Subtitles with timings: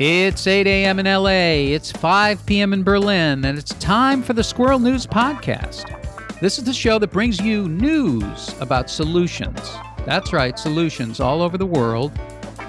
[0.00, 0.98] It's 8 a.m.
[0.98, 2.72] in LA, it's 5 p.m.
[2.72, 5.88] in Berlin, and it's time for the Squirrel News Podcast.
[6.40, 9.60] This is the show that brings you news about solutions.
[10.04, 12.10] That's right, solutions all over the world.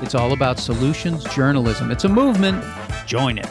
[0.03, 1.89] It's all about solutions journalism.
[1.89, 2.63] It's a movement.
[3.07, 3.49] Join it.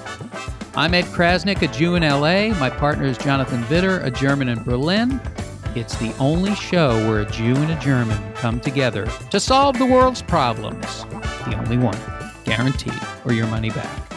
[0.77, 2.57] I'm Ed Krasnick, a Jew in LA.
[2.61, 5.21] My partner is Jonathan Widder, a German in Berlin.
[5.75, 9.87] It's the only show where a Jew and a German come together to solve the
[9.87, 11.03] world's problems.
[11.47, 11.99] The only one
[12.45, 14.13] guaranteed, or your money back.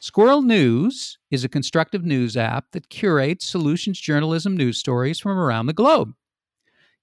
[0.00, 5.66] Squirrel News is a constructive news app that curates solutions journalism news stories from around
[5.66, 6.12] the globe.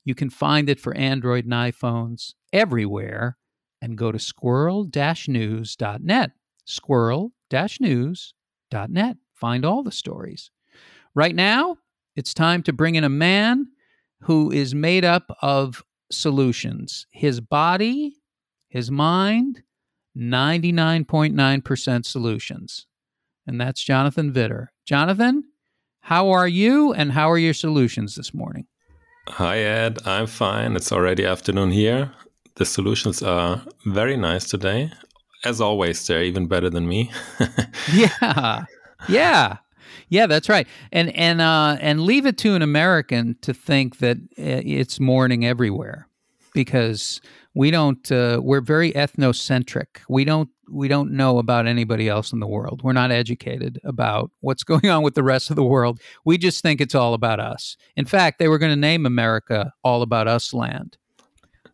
[0.06, 3.38] You can find it for Android and iPhones everywhere
[3.82, 4.88] and go to squirrel
[5.28, 6.31] news.net.
[6.66, 7.31] Squirrel
[7.80, 9.18] news.net.
[9.34, 10.52] Find all the stories.
[11.16, 11.78] Right now,
[12.16, 13.68] it's time to bring in a man
[14.22, 17.08] who is made up of solutions.
[17.12, 18.20] His body
[18.71, 19.64] his mind,
[20.17, 22.88] 99.9% solutions.
[23.45, 24.67] And that's Jonathan Vitter.
[24.86, 25.44] Jonathan,
[26.00, 28.66] how are you and how are your solutions this morning?
[29.28, 30.00] Hi, Ed.
[30.05, 30.78] I'm fine.
[30.78, 32.13] It's already afternoon here.
[32.55, 34.89] The solutions are very nice today.
[35.44, 37.11] As always, they're even better than me.
[37.94, 38.63] yeah.
[39.09, 39.58] Yeah.
[40.08, 40.67] Yeah, that's right.
[40.91, 45.45] And and uh and leave it to an American to think that uh, it's morning
[45.45, 46.08] everywhere
[46.53, 47.22] because
[47.53, 52.39] we don't uh, we're very ethnocentric we don't we don't know about anybody else in
[52.39, 55.99] the world we're not educated about what's going on with the rest of the world
[56.25, 59.73] we just think it's all about us in fact they were going to name america
[59.83, 60.97] all about us land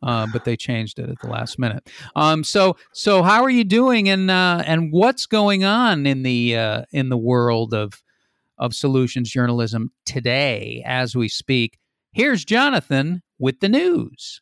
[0.04, 1.90] uh, but they changed it at the last minute.
[2.16, 6.56] Um, so, so how are you doing, and uh, and what's going on in the
[6.56, 8.04] uh, in the world of
[8.60, 11.80] of solutions journalism today as we speak?
[12.12, 14.42] Here's Jonathan with the news.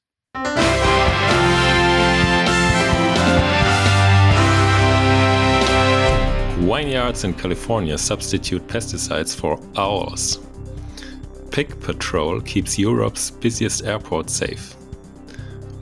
[6.60, 10.40] Vineyards in California substitute pesticides for owls.
[11.52, 14.74] Pig Patrol keeps Europe's busiest airport safe.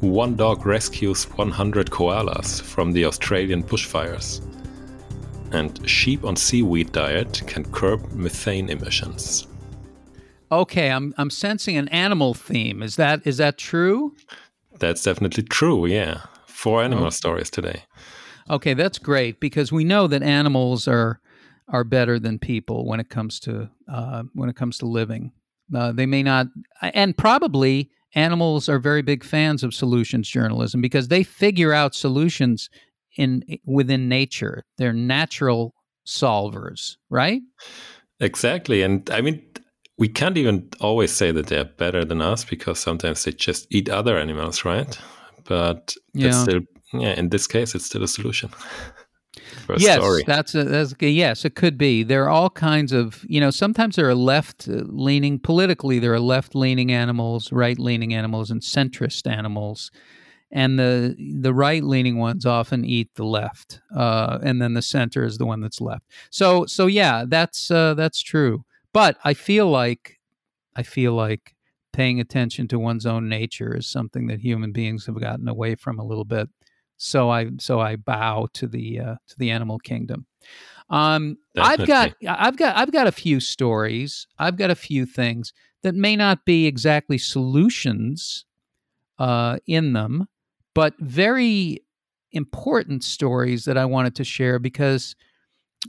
[0.01, 4.41] One dog rescues 100 koalas from the Australian bushfires.
[5.51, 9.47] And sheep on seaweed diet can curb methane emissions.
[10.51, 12.81] Okay, I'm I'm sensing an animal theme.
[12.81, 14.15] Is that is that true?
[14.79, 15.85] That's definitely true.
[15.85, 17.11] Yeah, four animal oh.
[17.11, 17.83] stories today.
[18.49, 21.19] Okay, that's great because we know that animals are
[21.69, 25.31] are better than people when it comes to uh, when it comes to living.
[25.73, 26.47] Uh, they may not,
[26.81, 32.69] and probably animals are very big fans of solutions journalism because they figure out solutions
[33.17, 34.63] in within nature.
[34.77, 35.73] They're natural
[36.05, 37.41] solvers, right?
[38.19, 39.41] Exactly, and I mean
[39.97, 43.89] we can't even always say that they're better than us because sometimes they just eat
[43.89, 44.99] other animals, right?
[45.45, 46.31] But yeah.
[46.31, 46.61] still,
[46.93, 48.49] yeah, in this case, it's still a solution.
[49.77, 50.23] yes, story.
[50.25, 52.03] that's a, that's a, yes, it could be.
[52.03, 53.51] There are all kinds of you know.
[53.51, 55.99] Sometimes there are left leaning politically.
[55.99, 59.91] There are left leaning animals, right leaning animals, and centrist animals.
[60.51, 65.23] And the the right leaning ones often eat the left, uh, and then the center
[65.23, 66.05] is the one that's left.
[66.29, 68.63] So so yeah, that's uh, that's true.
[68.93, 70.19] But I feel like
[70.75, 71.55] I feel like
[71.91, 75.99] paying attention to one's own nature is something that human beings have gotten away from
[75.99, 76.49] a little bit.
[76.97, 80.25] So I so I bow to the uh, to the animal kingdom.
[80.89, 84.27] Um, I've got I've got I've got a few stories.
[84.37, 88.45] I've got a few things that may not be exactly solutions
[89.19, 90.27] uh, in them,
[90.73, 91.83] but very
[92.31, 95.15] important stories that I wanted to share because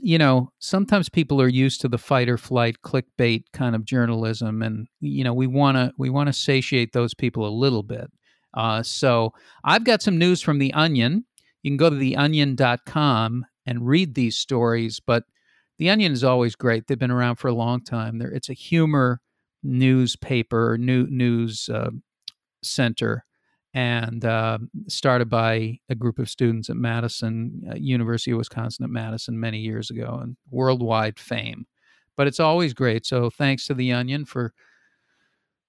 [0.01, 4.61] you know, sometimes people are used to the fight or flight clickbait kind of journalism,
[4.61, 8.11] and you know, we want to we want to satiate those people a little bit.
[8.55, 9.33] Uh, so
[9.63, 11.25] I've got some news from the Onion.
[11.63, 15.23] You can go to theonion.com and read these stories, but
[15.77, 16.87] the Onion is always great.
[16.87, 18.19] They've been around for a long time.
[18.19, 19.19] There, it's a humor
[19.63, 21.89] newspaper, new news uh,
[22.63, 23.25] center
[23.75, 24.57] and uh,
[24.87, 29.59] started by a group of students at Madison, uh, University of Wisconsin at Madison many
[29.59, 31.67] years ago, and worldwide fame.
[32.15, 33.05] But it's always great.
[33.05, 34.53] So thanks to the Onion for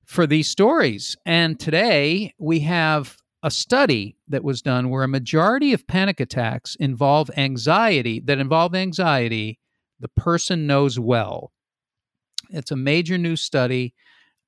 [0.07, 1.17] for these stories.
[1.27, 6.75] And today we have a study that was done where a majority of panic attacks
[6.77, 9.59] involve anxiety that involve anxiety
[10.01, 11.53] the person knows well.
[12.51, 13.95] It's a major new study.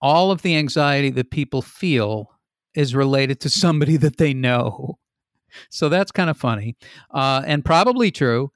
[0.00, 2.30] All of the anxiety that people feel
[2.74, 4.98] is related to somebody that they know.
[5.70, 6.76] So that's kind of funny
[7.10, 8.52] uh, and probably true.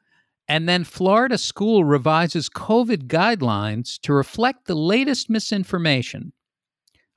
[0.46, 6.32] And then Florida school revises COVID guidelines to reflect the latest misinformation.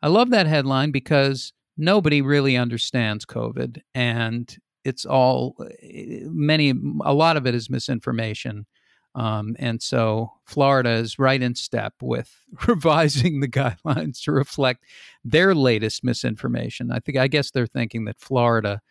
[0.05, 3.81] I love that headline because nobody really understands COVID.
[3.95, 6.73] And it's all many
[7.03, 8.67] a lot of it is misinformation
[9.15, 12.37] um, and so Florida is right in step with
[12.67, 14.83] revising the guidelines to reflect
[15.23, 16.91] their latest misinformation.
[16.91, 18.81] I think I guess they're thinking that Florida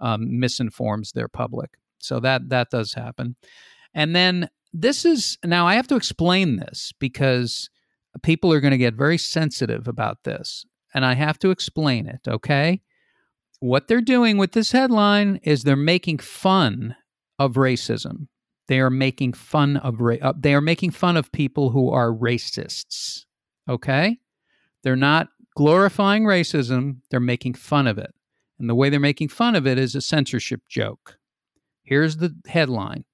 [0.00, 1.76] um, misinforms their public.
[1.98, 3.36] So that that does happen.
[3.92, 7.68] And then this is now I have to explain this because
[8.22, 10.64] people are going to get very sensitive about this
[10.94, 12.80] and I have to explain it, okay?
[13.58, 16.94] What they're doing with this headline is they're making fun
[17.38, 18.28] of racism.
[18.68, 22.12] They are making fun of ra- uh, they are making fun of people who are
[22.12, 23.24] racists.
[23.68, 24.18] Okay?
[24.82, 28.14] They're not glorifying racism, they're making fun of it.
[28.58, 31.18] And the way they're making fun of it is a censorship joke.
[31.82, 33.04] Here's the headline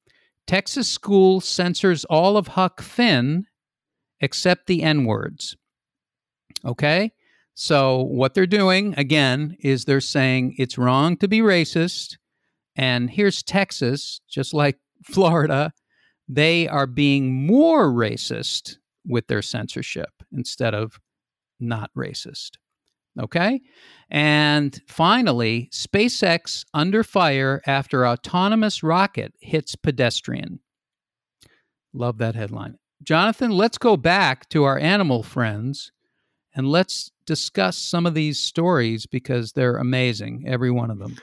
[0.47, 3.47] Texas school censors all of Huck Finn
[4.21, 5.57] except the N words.
[6.65, 7.13] Okay?
[7.55, 12.17] So, what they're doing, again, is they're saying it's wrong to be racist.
[12.77, 15.73] And here's Texas, just like Florida,
[16.29, 18.77] they are being more racist
[19.07, 21.01] with their censorship instead of
[21.59, 22.53] not racist.
[23.19, 23.61] Okay?
[24.09, 30.61] And finally, SpaceX under fire after autonomous rocket hits pedestrian.
[31.93, 32.77] Love that headline.
[33.03, 35.93] Jonathan, let's go back to our animal friends
[36.55, 41.17] and let's discuss some of these stories because they're amazing, every one of them.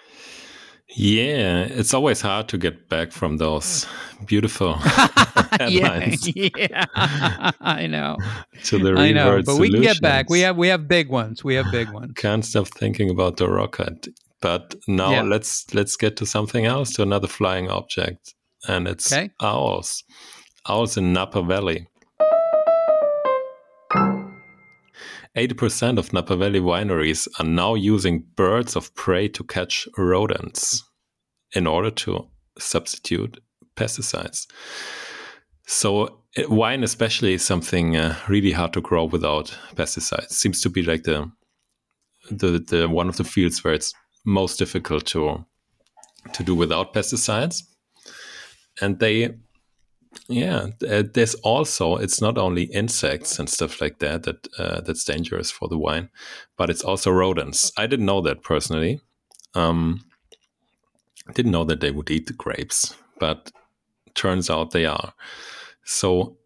[0.95, 3.85] Yeah, it's always hard to get back from those
[4.25, 4.73] beautiful
[5.59, 6.33] headlines.
[6.33, 8.17] yeah, yeah, I know.
[8.63, 10.29] to the I know, but we can get back.
[10.29, 11.43] We have we have big ones.
[11.43, 12.13] We have big ones.
[12.15, 14.07] Can't stop thinking about the rocket.
[14.39, 15.21] But now yeah.
[15.23, 18.33] let's let's get to something else, to another flying object,
[18.67, 19.29] and it's okay.
[19.41, 20.03] owls.
[20.67, 21.87] Owls in Napa Valley.
[25.37, 30.83] 80% of Napa Valley wineries are now using birds of prey to catch rodents
[31.53, 32.27] in order to
[32.57, 33.39] substitute
[33.75, 34.47] pesticides.
[35.67, 40.31] So eh, wine especially is something uh, really hard to grow without pesticides.
[40.31, 41.31] Seems to be like the
[42.31, 43.93] the the one of the fields where it's
[44.25, 45.45] most difficult to
[46.33, 47.61] to do without pesticides.
[48.81, 49.35] And they
[50.27, 55.03] yeah, uh, there's also it's not only insects and stuff like that that uh, that's
[55.03, 56.09] dangerous for the wine,
[56.57, 57.71] but it's also rodents.
[57.77, 59.01] I didn't know that personally.
[59.53, 60.03] Um,
[61.33, 63.51] didn't know that they would eat the grapes, but
[64.15, 65.13] turns out they are.
[65.83, 66.37] So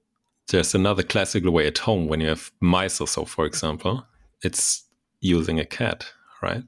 [0.49, 4.05] there's another classical way at home when you have mice or so, for example,
[4.43, 4.83] it's
[5.19, 6.11] using a cat,
[6.41, 6.63] right?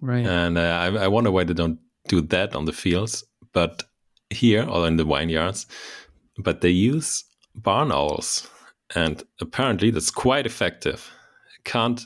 [0.00, 0.26] Right.
[0.26, 1.78] And uh, I, I wonder why they don't
[2.08, 3.82] do that on the fields, but
[4.30, 5.66] here or in the vineyards,
[6.38, 7.24] but they use
[7.54, 8.48] barn owls,
[8.94, 11.10] and apparently that's quite effective.
[11.64, 12.04] Can't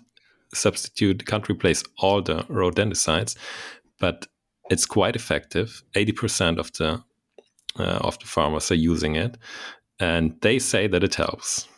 [0.54, 3.36] substitute, can't replace all the rodenticides,
[3.98, 4.26] but
[4.70, 5.82] it's quite effective.
[5.94, 7.02] Eighty percent of the
[7.78, 9.38] uh, of the farmers are using it,
[9.98, 11.68] and they say that it helps.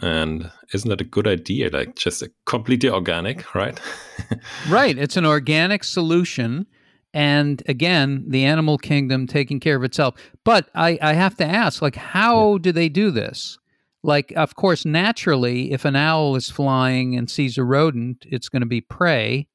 [0.00, 1.70] And isn't that a good idea?
[1.70, 3.80] Like just a completely organic, right?
[4.68, 4.96] right.
[4.96, 6.66] It's an organic solution
[7.14, 10.14] and again the animal kingdom taking care of itself.
[10.44, 12.58] But i, I have to ask like how yeah.
[12.62, 13.58] do they do this?
[14.02, 18.62] Like of course naturally if an owl is flying and sees a rodent it's going
[18.62, 19.48] to be prey.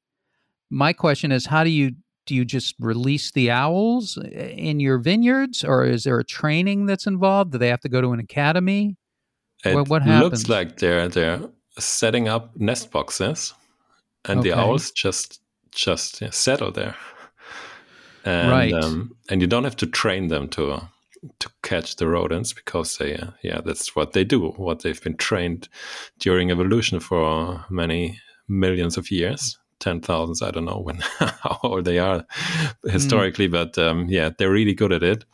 [0.70, 1.92] My question is how do you
[2.26, 5.62] do you just release the owls eh, in your vineyards?
[5.62, 7.52] Or is there a training that's involved?
[7.52, 8.96] Do they have to go to an academy?
[9.64, 10.48] It what, what happens?
[10.48, 11.40] looks like they're they're
[11.78, 13.54] setting up nest boxes
[14.26, 14.50] and okay.
[14.50, 15.40] the owls just
[15.70, 16.94] just settle there
[18.24, 18.72] and, right.
[18.72, 20.80] Um, and you don't have to train them to
[21.38, 24.50] to catch the rodents because they, uh, yeah, that's what they do.
[24.50, 25.68] What they've been trained
[26.18, 29.58] during evolution for many millions of years.
[29.80, 32.24] Ten thousands, I don't know when how old they are
[32.84, 33.52] historically, mm.
[33.52, 35.24] but um, yeah, they're really good at it.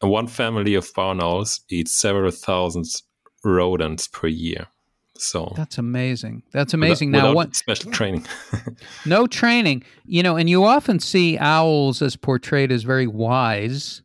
[0.00, 3.02] And one family of barn owls eats several thousands
[3.44, 4.68] rodents per year.
[5.20, 6.42] So that's amazing.
[6.52, 7.12] That's amazing.
[7.12, 8.26] Without, now, what special training?
[9.06, 14.02] no training, you know, and you often see owls as portrayed as very wise,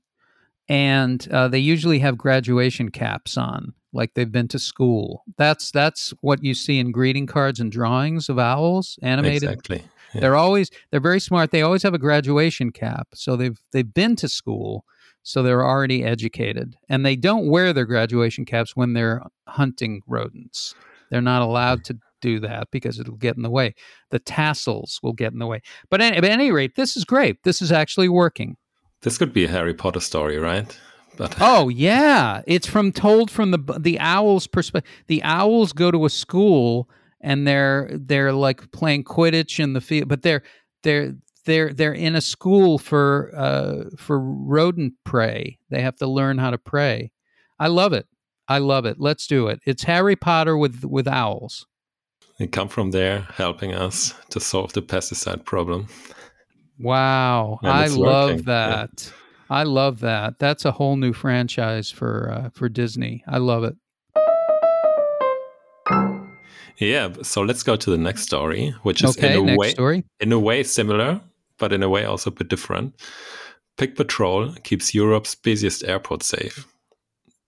[0.67, 5.23] and uh, they usually have graduation caps on, like they've been to school.
[5.37, 9.43] That's that's what you see in greeting cards and drawings of owls animated.
[9.43, 9.83] Exactly.
[10.13, 10.21] Yeah.
[10.21, 11.51] They're always they're very smart.
[11.51, 14.85] They always have a graduation cap, so they've they've been to school
[15.23, 20.75] so they're already educated and they don't wear their graduation caps when they're hunting rodents
[21.09, 23.75] they're not allowed to do that because it'll get in the way.
[24.09, 25.61] The tassels will get in the way.
[25.89, 27.43] But at any rate, this is great.
[27.43, 28.55] This is actually working.
[29.01, 30.77] This could be a Harry Potter story, right?
[31.17, 34.91] But oh yeah, it's from told from the the owl's perspective.
[35.07, 36.89] The owls go to a school
[37.21, 40.43] and they're they're like playing Quidditch in the field, but they're
[40.83, 45.57] they're they're they're in a school for uh, for rodent prey.
[45.69, 47.11] They have to learn how to pray.
[47.59, 48.07] I love it.
[48.47, 48.99] I love it.
[48.99, 49.59] Let's do it.
[49.65, 51.65] It's Harry Potter with with owls.
[52.39, 55.87] They come from there, helping us to solve the pesticide problem.
[56.79, 58.45] Wow, I love working.
[58.45, 58.89] that.
[59.05, 59.11] Yeah.
[59.49, 60.39] I love that.
[60.39, 63.23] That's a whole new franchise for uh, for Disney.
[63.27, 63.75] I love it.
[66.79, 70.03] Yeah, so let's go to the next story, which is okay, in a way story.
[70.19, 71.21] in a way similar,
[71.59, 72.95] but in a way also a bit different.
[73.77, 76.67] Pig Patrol keeps Europe's busiest airport safe.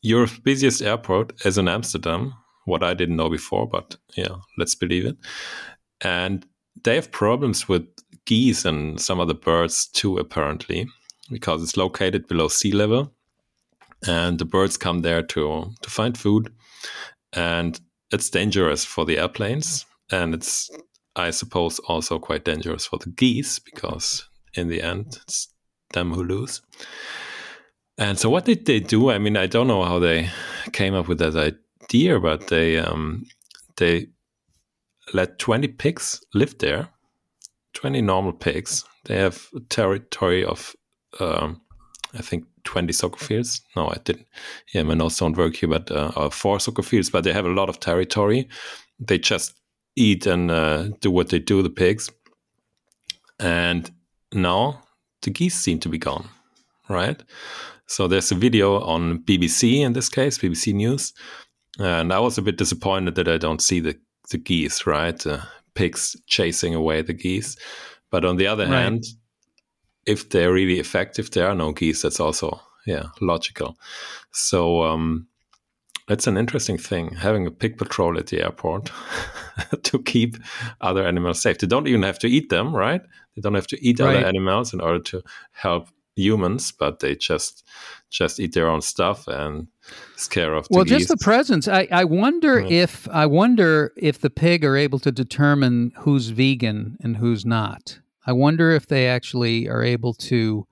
[0.06, 2.34] Europe's busiest airport is in Amsterdam,
[2.66, 5.18] what I didn't know before, but yeah, let's believe it.
[6.02, 6.46] And
[6.84, 7.88] they have problems with
[8.26, 10.88] geese and some other birds too, apparently,
[11.32, 13.12] because it's located below sea level.
[14.08, 16.54] And the birds come there to, to find food.
[17.34, 17.80] And
[18.12, 19.86] it's dangerous for the airplanes.
[20.12, 20.70] And it's,
[21.16, 25.48] I suppose, also quite dangerous for the geese because in the end, it's
[25.94, 26.62] them who lose.
[27.98, 29.10] And so, what did they do?
[29.10, 30.30] I mean, I don't know how they
[30.74, 33.26] came up with that idea, but they um,
[33.78, 34.08] they
[35.14, 36.90] let twenty pigs live there,
[37.74, 38.84] twenty normal pigs.
[39.06, 40.76] They have a territory of,
[41.20, 41.62] um,
[42.14, 43.62] I think, twenty soccer fields.
[43.76, 44.28] No, I didn't.
[44.74, 47.10] Yeah, my notes don't work here, but uh, uh, four soccer fields.
[47.10, 48.50] But they have a lot of territory.
[49.00, 49.54] They just
[49.96, 52.10] eat and uh, do what they do, the pigs.
[53.40, 53.90] And
[54.34, 54.84] now
[55.22, 56.28] the geese seem to be gone,
[56.90, 57.22] right?
[57.88, 61.14] So there's a video on BBC in this case, BBC News,
[61.80, 63.98] and I was a bit disappointed that I don't see the
[64.32, 65.18] the geese, right?
[65.18, 65.44] The
[65.76, 67.56] pigs chasing away the geese.
[68.10, 68.74] But on the other right.
[68.74, 69.04] hand,
[70.06, 72.02] if they're really effective, there are no geese.
[72.02, 73.78] That's also yeah logical.
[74.32, 75.28] So um,
[76.08, 78.92] that's an interesting thing having a pig patrol at the airport
[79.84, 80.38] to keep
[80.82, 81.58] other animals safe.
[81.58, 83.02] They don't even have to eat them, right?
[83.36, 84.16] They don't have to eat right.
[84.16, 87.66] other animals in order to help humans, but they just
[88.10, 89.68] just eat their own stuff and
[90.16, 90.68] scare off.
[90.70, 91.00] well, geese.
[91.00, 91.68] just the presence.
[91.68, 92.84] I, I wonder yeah.
[92.84, 98.00] if I wonder if the pig are able to determine who's vegan and who's not.
[98.26, 100.68] I wonder if they actually are able to.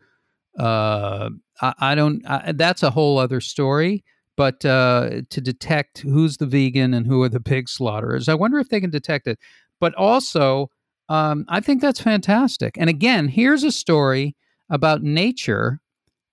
[0.58, 1.30] Uh,
[1.62, 2.26] I, I don't.
[2.28, 4.04] I, that's a whole other story.
[4.36, 8.58] But uh, to detect who's the vegan and who are the pig slaughterers, I wonder
[8.58, 9.38] if they can detect it.
[9.80, 10.72] But also,
[11.08, 12.76] um, I think that's fantastic.
[12.80, 14.36] And again, here's a story
[14.74, 15.80] about nature,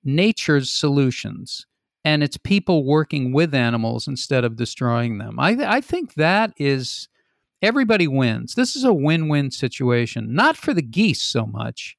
[0.03, 1.67] nature's solutions,
[2.07, 5.39] and it's people working with animals instead of destroying them.
[5.39, 7.07] I, I think that is
[7.61, 8.55] everybody wins.
[8.55, 11.99] This is a win-win situation, not for the geese so much,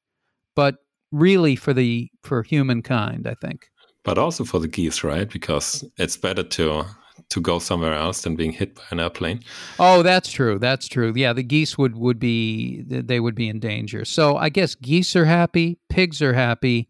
[0.56, 0.78] but
[1.12, 3.28] really for the for humankind.
[3.28, 3.68] I think.
[4.04, 5.30] But also for the geese, right?
[5.30, 6.86] Because it's better to
[7.30, 9.42] to go somewhere else than being hit by an airplane.
[9.80, 10.60] Oh, that's true.
[10.60, 11.13] That's true.
[11.16, 14.06] Yeah, the geese would would be they would be in danger.
[14.06, 16.88] So I guess geese are happy, pigs are happy,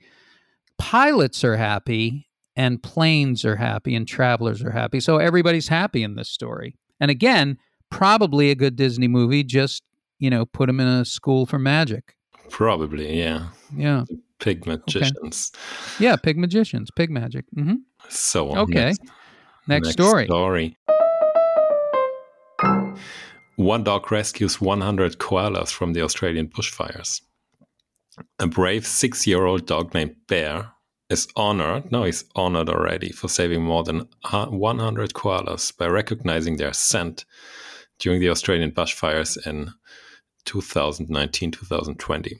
[0.77, 4.99] pilots are happy, and planes are happy, and travelers are happy.
[4.99, 6.75] So everybody's happy in this story.
[6.99, 7.57] And again,
[7.89, 9.43] probably a good Disney movie.
[9.43, 9.83] Just
[10.21, 12.15] you know, put them in a school for magic.
[12.49, 13.47] Probably, yeah.
[13.75, 14.05] Yeah.
[14.39, 15.51] Pig magicians.
[15.53, 16.05] Okay.
[16.05, 17.45] Yeah, pig magicians, pig magic.
[17.57, 17.75] Mm-hmm.
[18.09, 18.89] So okay.
[18.89, 19.01] Next.
[19.67, 20.25] Next, Next story.
[20.25, 20.77] story.
[23.55, 27.21] One dog rescues 100 koalas from the Australian bushfires.
[28.39, 30.71] A brave six year old dog named Bear
[31.09, 36.73] is honored, no, he's honored already for saving more than 100 koalas by recognizing their
[36.73, 37.25] scent
[37.99, 39.71] during the Australian bushfires in
[40.45, 42.39] 2019 2020.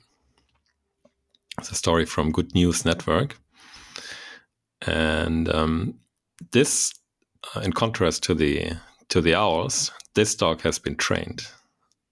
[1.58, 3.38] It's a story from Good News Network.
[4.86, 5.98] And um,
[6.50, 7.01] this uh,
[7.62, 8.72] in contrast to the
[9.08, 11.46] to the owls, this dog has been trained,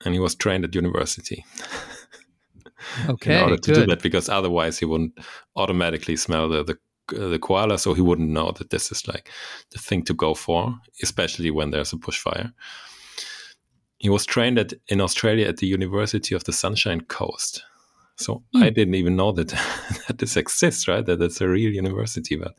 [0.05, 1.45] and he was trained at university.
[3.09, 3.81] okay, in order to good.
[3.81, 5.19] do that, because otherwise he wouldn't
[5.57, 9.31] automatically smell the, the the koala, so he wouldn't know that this is like
[9.71, 12.53] the thing to go for, especially when there's a bushfire.
[13.99, 17.63] He was trained at, in Australia at the University of the Sunshine Coast,
[18.21, 18.63] so mm.
[18.63, 19.49] I didn't even know that
[20.07, 21.05] that this exists, right?
[21.05, 22.55] That it's a real university, but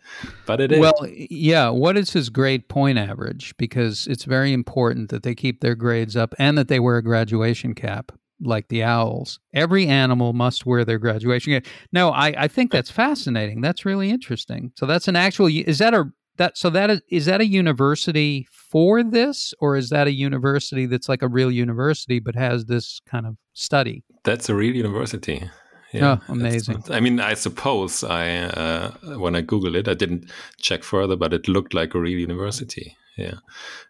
[0.46, 0.80] but it is.
[0.80, 1.70] Well, yeah.
[1.70, 3.56] What is his grade point average?
[3.58, 7.04] Because it's very important that they keep their grades up and that they wear a
[7.04, 9.40] graduation cap, like the owls.
[9.54, 11.66] Every animal must wear their graduation cap.
[11.92, 13.62] No, I I think that's fascinating.
[13.62, 14.72] That's really interesting.
[14.76, 15.48] So that's an actual.
[15.48, 16.12] Is that a
[16.42, 20.86] that so that is is that a university for this, or is that a university
[20.88, 24.04] that's like a real university but has this kind of study?
[24.24, 25.50] That's a real university.
[25.94, 26.84] Yeah, oh, amazing.
[26.90, 28.28] I mean, I suppose I
[28.64, 32.20] uh, when I googled it, I didn't check further, but it looked like a real
[32.20, 32.96] university.
[33.18, 33.40] Yeah,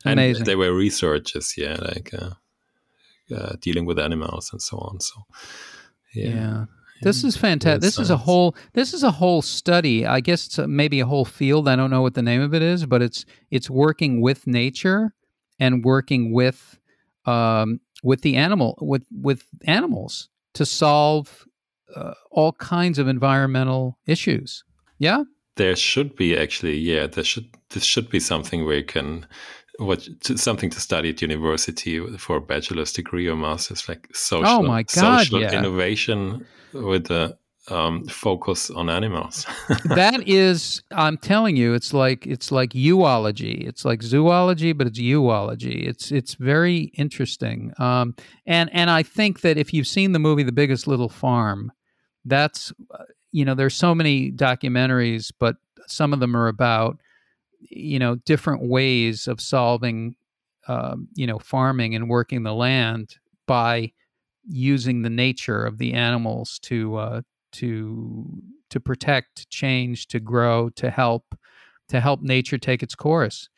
[0.06, 0.46] and amazing.
[0.46, 1.54] They were researchers.
[1.58, 2.32] Yeah, like uh,
[3.36, 5.00] uh, dealing with animals and so on.
[5.00, 5.16] So
[6.14, 6.30] yeah.
[6.36, 6.66] yeah.
[7.02, 7.82] This is fantastic.
[7.82, 8.08] This science.
[8.08, 8.56] is a whole.
[8.74, 10.06] This is a whole study.
[10.06, 11.68] I guess it's a, maybe a whole field.
[11.68, 15.14] I don't know what the name of it is, but it's it's working with nature
[15.60, 16.80] and working with
[17.26, 21.46] um, with the animal with with animals to solve
[21.96, 24.64] uh, all kinds of environmental issues.
[25.00, 25.24] Yeah,
[25.56, 26.78] there should be actually.
[26.78, 29.26] Yeah, there should this should be something where you can
[29.82, 34.62] what something to study at university for a bachelor's degree or master's, like social, oh
[34.62, 35.58] my God, social yeah.
[35.58, 37.38] innovation with a
[37.70, 39.46] um, focus on animals.
[39.86, 43.68] that is, I'm telling you, it's like it's like uology.
[43.68, 45.88] It's like zoology, but it's uology.
[45.88, 47.74] It's it's very interesting.
[47.78, 51.72] Um, and and I think that if you've seen the movie The Biggest Little Farm,
[52.26, 55.58] that's uh, you know there's so many documentaries, but
[55.88, 57.00] some of them are about
[57.72, 60.16] you know different ways of solving
[60.68, 63.16] um, you know farming and working the land
[63.48, 63.92] by
[64.48, 67.22] using the nature of the animals to uh,
[67.54, 68.26] to
[68.70, 71.36] to protect, change, to grow, to help
[71.90, 73.50] to help nature take its course.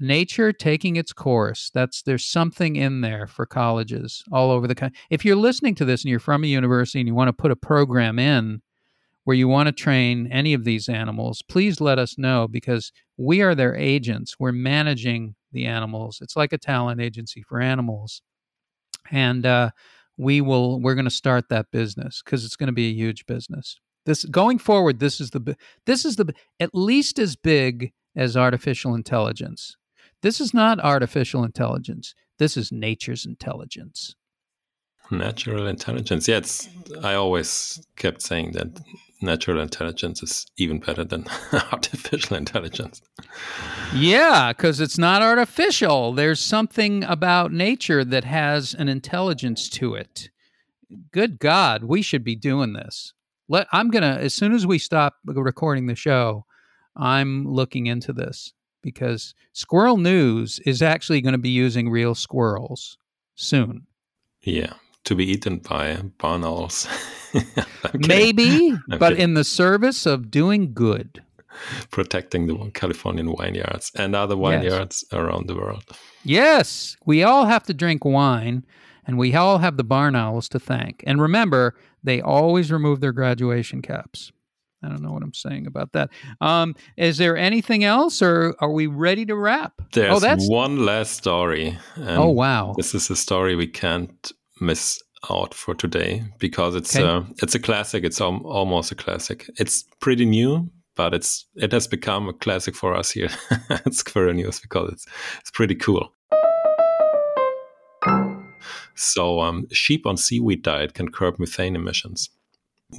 [0.00, 1.70] Nature taking its course.
[1.74, 4.98] That's there's something in there for colleges all over the country.
[5.10, 7.50] If you're listening to this and you're from a university and you want to put
[7.50, 8.62] a program in
[9.28, 13.42] where you want to train any of these animals, please let us know because we
[13.42, 14.36] are their agents.
[14.38, 16.20] We're managing the animals.
[16.22, 18.22] It's like a talent agency for animals.
[19.10, 19.72] And uh,
[20.16, 23.26] we will we're going to start that business because it's going to be a huge
[23.26, 23.78] business.
[24.06, 28.94] This going forward, this is the this is the at least as big as artificial
[28.94, 29.76] intelligence.
[30.22, 32.14] This is not artificial intelligence.
[32.38, 34.16] This is nature's intelligence.
[35.10, 36.28] Natural intelligence.
[36.28, 36.40] Yeah,
[37.02, 38.68] I always kept saying that
[39.20, 41.26] natural intelligence is even better than
[41.72, 43.00] artificial intelligence.
[43.94, 46.12] Yeah, because it's not artificial.
[46.12, 50.30] There's something about nature that has an intelligence to it.
[51.12, 53.12] Good God, we should be doing this.
[53.48, 56.44] Let I'm gonna as soon as we stop recording the show,
[56.96, 62.98] I'm looking into this because Squirrel News is actually going to be using real squirrels
[63.34, 63.86] soon.
[64.42, 64.74] Yeah,
[65.08, 66.86] to be eaten by barn owls.
[67.94, 69.22] Maybe, but kidding.
[69.22, 71.22] in the service of doing good.
[71.90, 75.18] Protecting the Californian vineyards and other vineyards yes.
[75.18, 75.84] around the world.
[76.24, 78.66] Yes, we all have to drink wine
[79.06, 81.02] and we all have the barn owls to thank.
[81.06, 84.30] And remember, they always remove their graduation caps.
[84.82, 86.10] I don't know what I'm saying about that.
[86.42, 89.72] Um, is there anything else, or are we ready to wrap?
[89.92, 90.48] There's oh, that's...
[90.48, 91.76] one last story.
[91.96, 92.74] oh wow!
[92.76, 97.04] This is a story we can't miss out for today because it's okay.
[97.04, 98.04] uh, it's a classic.
[98.04, 99.48] It's al- almost a classic.
[99.56, 103.30] It's pretty new, but it's it has become a classic for us here
[103.70, 105.06] at Squirrel News because it's
[105.40, 106.12] it's pretty cool.
[108.94, 112.30] So, um, sheep on seaweed diet can curb methane emissions.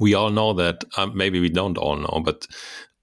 [0.00, 0.84] We all know that.
[0.96, 2.46] Um, maybe we don't all know, but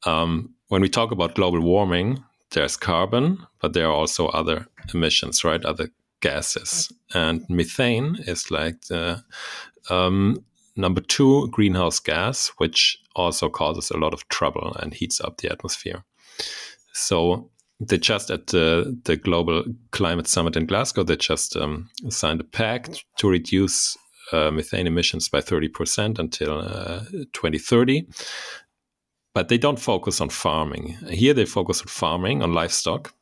[0.06, 5.44] um, when we talk about global warming, there's carbon, but there are also other emissions,
[5.44, 5.64] right?
[5.64, 5.90] Other
[6.22, 6.92] gases.
[7.14, 9.24] And methane is like the
[9.90, 10.44] um,
[10.76, 15.52] number two greenhouse gas, which also causes a lot of trouble and heats up the
[15.52, 16.04] atmosphere.
[16.94, 17.50] So
[17.80, 22.44] they just at the, the global climate summit in Glasgow, they just um, signed a
[22.44, 23.98] pact to reduce
[24.32, 28.08] uh, methane emissions by 30% until uh, 2030.
[29.34, 30.98] But they don't focus on farming.
[31.10, 33.14] Here they focus on farming, on livestock.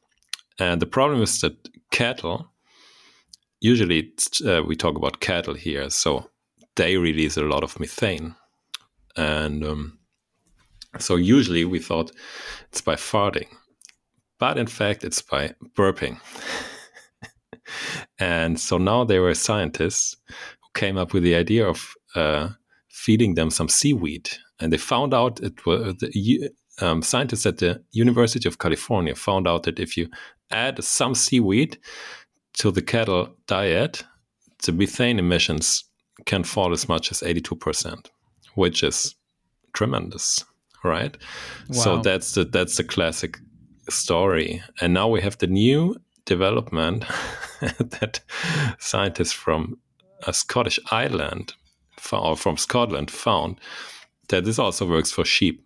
[0.58, 1.56] And the problem is that
[1.92, 2.50] cattle
[3.62, 4.12] usually
[4.46, 6.30] uh, we talk about cattle here, so
[6.76, 8.36] they release a lot of methane,
[9.16, 10.00] and um,
[11.00, 12.12] so usually we thought
[12.70, 13.48] it's by farting,
[14.40, 16.20] but in fact it's by burping.
[18.20, 20.16] and so now there were scientists
[20.62, 22.50] who came up with the idea of uh,
[22.90, 26.50] feeding them some seaweed, and they found out it was the
[26.82, 30.10] um, scientists at the University of California found out that if you
[30.52, 31.78] add some seaweed
[32.58, 34.04] to the cattle diet,
[34.64, 35.84] the methane emissions
[36.26, 38.08] can fall as much as 82%,
[38.56, 39.16] which is
[39.74, 40.44] tremendous,
[40.84, 41.16] right?
[41.70, 41.76] Wow.
[41.76, 43.38] So that's the that's the classic
[43.90, 44.62] story.
[44.82, 47.06] And now we have the new development
[47.62, 48.22] that
[48.80, 49.78] scientists from
[50.26, 51.54] a Scottish island
[52.12, 53.60] or from Scotland found
[54.30, 55.65] that this also works for sheep.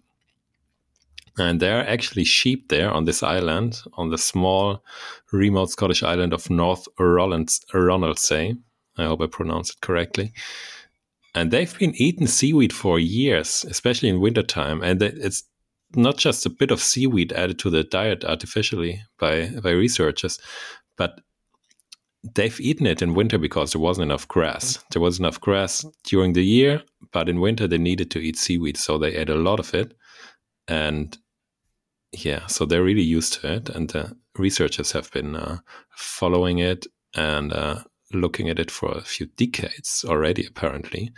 [1.38, 4.84] And there are actually sheep there on this island, on the small,
[5.32, 8.58] remote Scottish island of North Ronaldsay.
[8.98, 10.34] I hope I pronounced it correctly.
[11.36, 14.82] And they've been eating seaweed for years, especially in wintertime.
[14.82, 15.44] And it's
[15.96, 20.40] not just a bit of seaweed added to the diet artificially by, by researchers,
[20.98, 21.22] but
[22.36, 24.84] they've eaten it in winter because there wasn't enough grass.
[24.92, 28.78] There was enough grass during the year, but in winter they needed to eat seaweed,
[28.78, 29.96] so they ate a lot of it.
[30.70, 31.18] And
[32.12, 33.70] yeah, so they're really used to it.
[33.70, 35.58] And the researchers have been uh,
[35.90, 41.12] following it and uh, looking at it for a few decades already, apparently.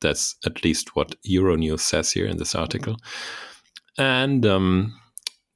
[0.00, 2.96] That's at least what Euronews says here in this article.
[3.98, 4.98] And um,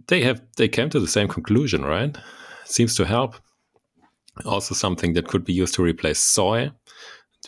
[0.09, 2.16] they have they came to the same conclusion, right?
[2.64, 3.37] Seems to help
[4.46, 6.70] also something that could be used to replace soy,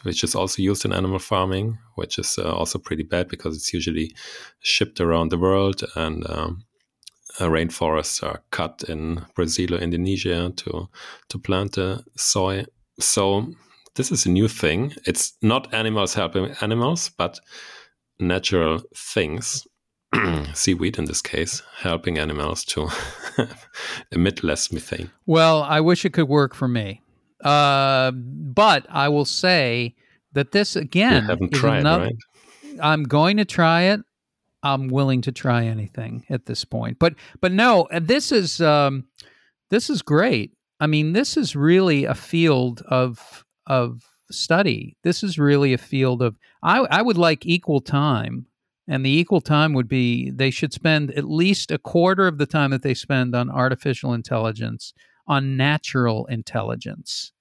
[0.02, 3.72] which is also used in animal farming, which is uh, also pretty bad because it's
[3.72, 4.14] usually
[4.60, 6.64] shipped around the world and um,
[7.40, 10.88] uh, rainforests are cut in Brazil or Indonesia to
[11.28, 12.64] to plant the soy.
[12.98, 13.52] So
[13.94, 14.94] this is a new thing.
[15.06, 17.40] It's not animals helping animals, but
[18.18, 19.66] natural things
[20.54, 22.88] seaweed in this case, helping animals to
[24.12, 25.10] emit less methane.
[25.26, 27.02] Well, I wish it could work for me.
[27.42, 29.94] Uh, but I will say
[30.32, 32.78] that this again haven't tried, another, right?
[32.80, 34.00] I'm going to try it.
[34.62, 36.98] I'm willing to try anything at this point.
[36.98, 39.04] But but no, this is um,
[39.70, 40.52] this is great.
[40.80, 44.96] I mean, this is really a field of of study.
[45.02, 48.46] This is really a field of I I would like equal time
[48.88, 52.46] and the equal time would be they should spend at least a quarter of the
[52.46, 54.92] time that they spend on artificial intelligence
[55.32, 57.32] on natural intelligence.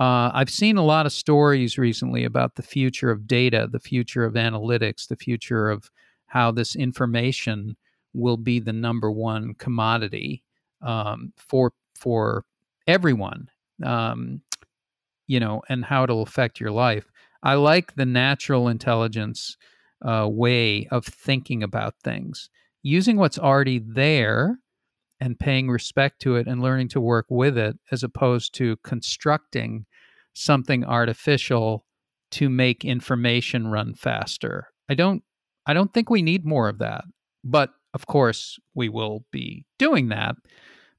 [0.00, 4.24] Uh, I've seen a lot of stories recently about the future of data, the future
[4.24, 5.90] of analytics, the future of
[6.26, 7.76] how this information
[8.14, 10.44] will be the number one commodity
[10.82, 12.44] um, for for
[12.86, 13.48] everyone,
[13.84, 14.40] um,
[15.26, 17.06] you know, and how it'll affect your life.
[17.42, 19.56] I like the natural intelligence
[20.02, 22.50] uh, way of thinking about things,
[22.82, 24.60] using what's already there
[25.20, 29.86] and paying respect to it and learning to work with it, as opposed to constructing
[30.34, 31.84] something artificial
[32.30, 34.68] to make information run faster.
[34.88, 35.22] I don't
[35.66, 37.04] I don't think we need more of that.
[37.44, 40.36] But of course, we will be doing that.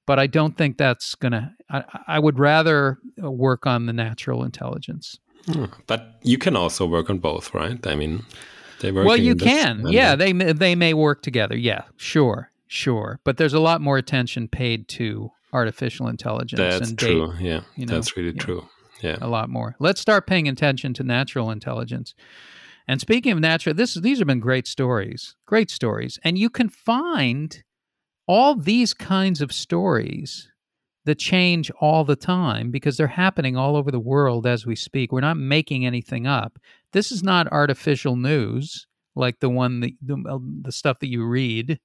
[0.06, 1.54] But I don't think that's going to,
[2.08, 5.20] I would rather work on the natural intelligence.
[5.46, 5.66] Hmm.
[5.86, 7.86] But you can also work on both, right?
[7.86, 8.26] I mean,
[8.82, 9.86] they work well, you can.
[9.88, 11.56] Yeah, they they may work together.
[11.56, 13.20] Yeah, sure, sure.
[13.26, 16.60] But there's a lot more attention paid to artificial intelligence.
[16.60, 17.34] That's true.
[17.40, 17.96] Yeah, you know?
[17.96, 18.44] that's really yeah.
[18.44, 18.70] true.
[19.02, 19.76] Yeah, a lot more.
[19.80, 22.14] Let's start paying attention to natural intelligence.
[22.88, 26.70] And speaking of natural, this these have been great stories, great stories, and you can
[26.70, 27.64] find
[28.28, 30.50] all these kinds of stories
[31.06, 35.12] that change all the time because they're happening all over the world as we speak.
[35.12, 36.60] We're not making anything up.
[36.94, 41.26] This is not artificial news like the one that the, uh, the stuff that you
[41.26, 41.80] read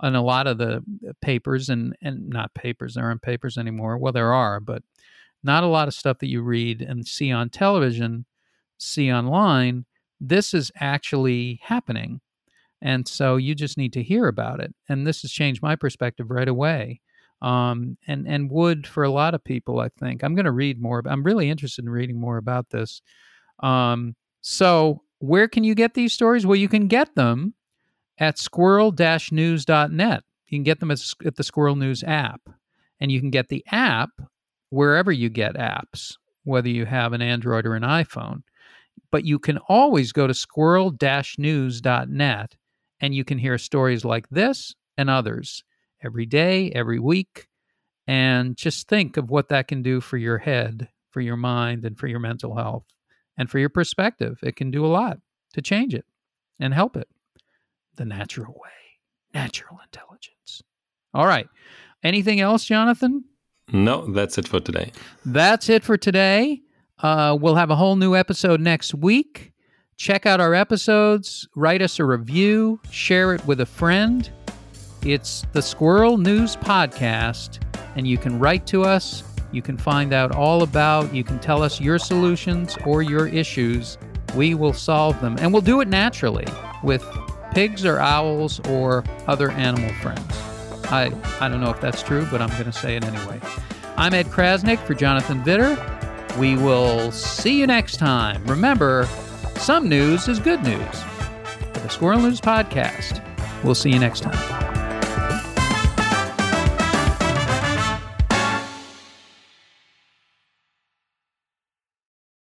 [0.00, 0.82] on a lot of the
[1.20, 4.82] papers and and not papers there aren't papers anymore well there are but
[5.42, 8.24] not a lot of stuff that you read and see on television
[8.78, 9.84] see online
[10.20, 12.20] this is actually happening
[12.82, 16.30] and so you just need to hear about it and this has changed my perspective
[16.30, 17.00] right away
[17.42, 19.80] um, and and would for a lot of people.
[19.80, 21.02] I think I'm going to read more.
[21.06, 23.02] I'm really interested in reading more about this.
[23.62, 26.46] Um, so where can you get these stories?
[26.46, 27.54] Well, you can get them
[28.18, 30.24] at squirrel-news.net.
[30.48, 31.00] You can get them at,
[31.36, 32.40] the Squirrel News app,
[33.00, 34.10] and you can get the app
[34.70, 38.42] wherever you get apps, whether you have an Android or an iPhone.
[39.10, 42.56] But you can always go to squirrel-news.net
[43.00, 45.62] and you can hear stories like this and others
[46.02, 47.46] every day, every week,
[48.06, 51.98] and just think of what that can do for your head, for your mind, and
[51.98, 52.84] for your mental health,
[53.36, 54.38] and for your perspective.
[54.42, 55.18] It can do a lot
[55.54, 56.04] to change it
[56.58, 57.08] and help it
[57.96, 58.70] the natural way,
[59.34, 60.62] natural intelligence.
[61.14, 61.48] All right.
[62.02, 63.24] Anything else, Jonathan?
[63.72, 64.92] No, that's it for today.
[65.24, 66.62] That's it for today.
[67.02, 69.52] Uh, we'll have a whole new episode next week.
[69.96, 74.30] Check out our episodes, write us a review, share it with a friend.
[75.02, 77.62] It's the Squirrel News Podcast,
[77.96, 79.24] and you can write to us.
[79.52, 83.96] You can find out all about, you can tell us your solutions or your issues.
[84.34, 86.46] We will solve them, and we'll do it naturally
[86.82, 87.02] with
[87.56, 90.30] pigs or owls or other animal friends.
[90.92, 93.40] I, I don't know if that's true, but I'm going to say it anyway.
[93.96, 95.74] I'm Ed Krasnick for Jonathan Vitter.
[96.36, 98.44] We will see you next time.
[98.44, 99.08] Remember,
[99.54, 101.02] some news is good news.
[101.72, 103.24] For the Squirrel News Podcast,
[103.64, 104.85] we'll see you next time.